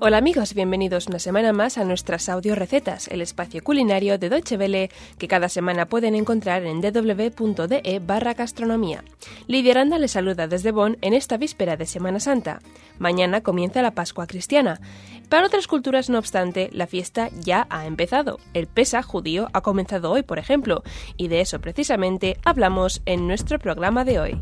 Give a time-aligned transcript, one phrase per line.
[0.00, 4.56] Hola amigos, bienvenidos una semana más a nuestras audio recetas, el espacio culinario de Deutsche
[4.56, 9.02] Welle que cada semana pueden encontrar en www.de barra gastronomía.
[9.48, 12.60] Lidia Aranda les saluda desde Bonn en esta víspera de Semana Santa.
[13.00, 14.80] Mañana comienza la Pascua cristiana.
[15.28, 18.38] Para otras culturas, no obstante, la fiesta ya ha empezado.
[18.54, 20.84] El Pesa judío ha comenzado hoy, por ejemplo,
[21.16, 24.40] y de eso precisamente hablamos en nuestro programa de hoy.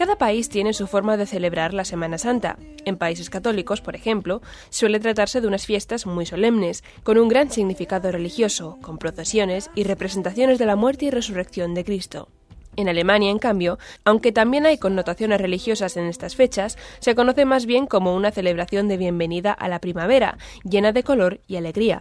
[0.00, 2.56] Cada país tiene su forma de celebrar la Semana Santa.
[2.86, 4.40] En países católicos, por ejemplo,
[4.70, 9.84] suele tratarse de unas fiestas muy solemnes, con un gran significado religioso, con procesiones y
[9.84, 12.28] representaciones de la muerte y resurrección de Cristo.
[12.76, 17.66] En Alemania, en cambio, aunque también hay connotaciones religiosas en estas fechas, se conoce más
[17.66, 22.00] bien como una celebración de bienvenida a la primavera, llena de color y alegría.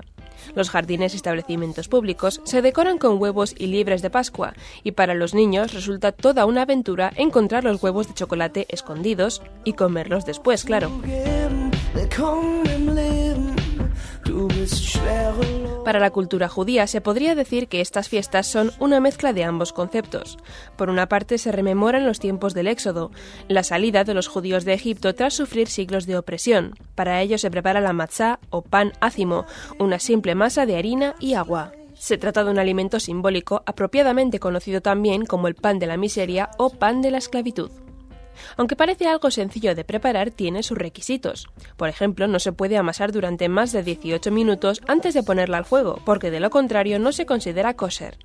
[0.55, 5.13] Los jardines y establecimientos públicos se decoran con huevos y liebres de Pascua, y para
[5.13, 10.63] los niños resulta toda una aventura encontrar los huevos de chocolate escondidos y comerlos después,
[10.63, 10.91] claro.
[15.85, 19.73] Para la cultura judía se podría decir que estas fiestas son una mezcla de ambos
[19.73, 20.37] conceptos.
[20.75, 23.11] Por una parte se rememoran los tiempos del Éxodo,
[23.47, 26.75] la salida de los judíos de Egipto tras sufrir siglos de opresión.
[26.95, 29.45] Para ello se prepara la matzá o pan ácimo,
[29.79, 31.71] una simple masa de harina y agua.
[31.95, 36.49] Se trata de un alimento simbólico apropiadamente conocido también como el pan de la miseria
[36.57, 37.71] o pan de la esclavitud.
[38.57, 41.47] Aunque parece algo sencillo de preparar, tiene sus requisitos.
[41.77, 45.65] Por ejemplo, no se puede amasar durante más de 18 minutos antes de ponerla al
[45.65, 48.17] fuego, porque de lo contrario no se considera kosher.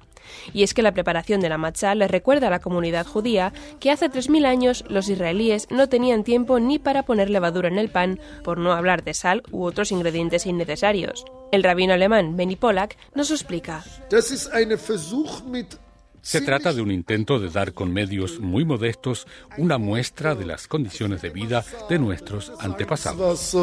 [0.52, 3.90] Y es que la preparación de la matzá le recuerda a la comunidad judía que
[3.90, 8.20] hace 3.000 años los israelíes no tenían tiempo ni para poner levadura en el pan,
[8.42, 11.24] por no hablar de sal u otros ingredientes innecesarios.
[11.52, 13.84] El rabino alemán Benny Pollack nos explica.
[16.24, 19.26] Se trata de un intento de dar con medios muy modestos
[19.58, 23.54] una muestra de las condiciones de vida de nuestros antepasados.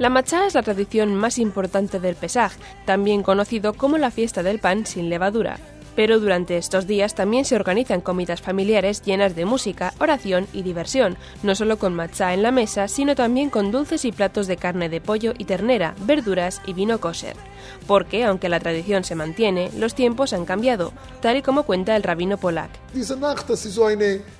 [0.00, 2.52] La machá es la tradición más importante del Pesaj,
[2.84, 5.77] también conocido como la fiesta del pan sin levadura.
[5.98, 11.16] Pero durante estos días también se organizan comidas familiares llenas de música, oración y diversión,
[11.42, 14.88] no solo con matzá en la mesa, sino también con dulces y platos de carne
[14.88, 17.34] de pollo y ternera, verduras y vino kosher.
[17.86, 22.02] Porque, aunque la tradición se mantiene, los tiempos han cambiado, tal y como cuenta el
[22.02, 22.70] rabino Polak.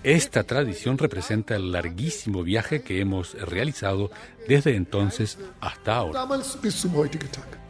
[0.02, 4.10] Esta tradición representa el larguísimo viaje que hemos realizado
[4.48, 6.26] desde entonces hasta ahora.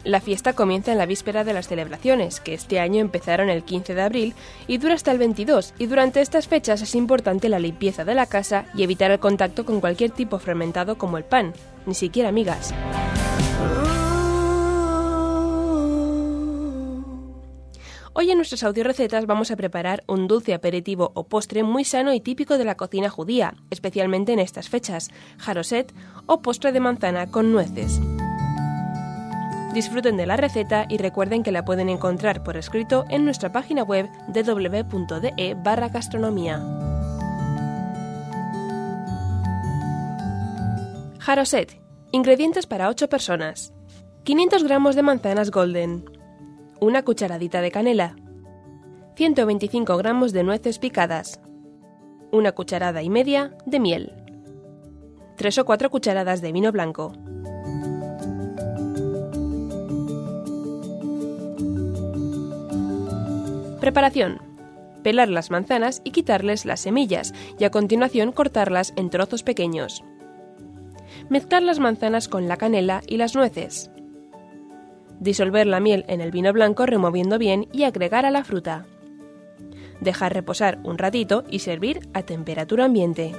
[0.05, 3.95] La fiesta comienza en la víspera de las celebraciones, que este año empezaron el 15
[3.95, 4.33] de abril
[4.65, 8.25] y dura hasta el 22, y durante estas fechas es importante la limpieza de la
[8.25, 11.53] casa y evitar el contacto con cualquier tipo fermentado como el pan,
[11.85, 12.73] ni siquiera migas.
[18.19, 22.19] Hoy en nuestras audiorecetas vamos a preparar un dulce aperitivo o postre muy sano y
[22.19, 25.93] típico de la cocina judía, especialmente en estas fechas, jaroset
[26.25, 28.01] o postre de manzana con nueces.
[29.73, 33.83] Disfruten de la receta y recuerden que la pueden encontrar por escrito en nuestra página
[33.83, 36.61] web www.de barra gastronomía.
[41.19, 41.81] Jaroset.
[42.11, 43.71] Ingredientes para 8 personas.
[44.25, 46.18] 500 gramos de manzanas golden.
[46.81, 48.15] Una cucharadita de canela.
[49.15, 51.41] 125 gramos de nueces picadas.
[52.31, 54.13] Una cucharada y media de miel.
[55.35, 57.11] 3 o 4 cucharadas de vino blanco.
[63.81, 64.41] Preparación.
[65.03, 70.05] Pelar las manzanas y quitarles las semillas y a continuación cortarlas en trozos pequeños.
[71.27, 73.91] Mezclar las manzanas con la canela y las nueces.
[75.19, 78.85] Disolver la miel en el vino blanco removiendo bien y agregar a la fruta.
[79.99, 83.33] Dejar reposar un ratito y servir a temperatura ambiente.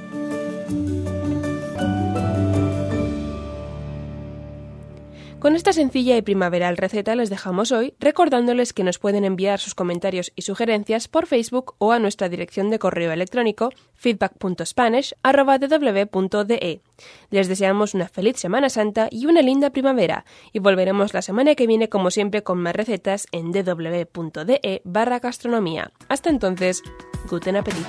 [5.40, 9.75] Con esta sencilla y primaveral receta les dejamos hoy, recordándoles que nos pueden enviar sus
[9.75, 16.82] comentarios y sugerencias por Facebook o a nuestra dirección de correo electrónico feedback.spanish.de.
[17.31, 21.66] Les deseamos una feliz Semana Santa y una linda primavera, y volveremos la semana que
[21.66, 25.90] viene como siempre con más recetas en www.de barra gastronomía.
[26.08, 26.82] Hasta entonces,
[27.31, 27.86] guten appetit.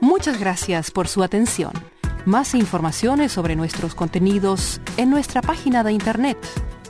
[0.00, 1.70] Muchas gracias por su atención.
[2.24, 6.36] Más informaciones sobre nuestros contenidos en nuestra página de internet